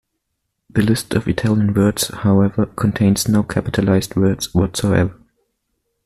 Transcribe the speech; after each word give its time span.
The 0.71 0.81
list 0.81 1.13
of 1.13 1.27
Italian 1.27 1.75
words, 1.75 2.07
however, 2.07 2.65
contains 2.65 3.27
no 3.29 3.43
capitalized 3.43 4.15
words 4.15 4.51
whatsoever. 4.51 5.15